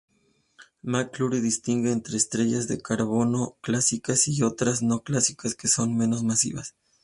[0.83, 6.73] McClure distingue entre "estrellas de carbono clásicas", y otras "no-clásicas" que son menos masivas.